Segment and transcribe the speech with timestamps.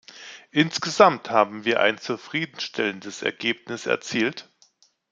[0.49, 4.49] Insgesamt haben wir ein zufrieden stellendes Ergebnis erzielt.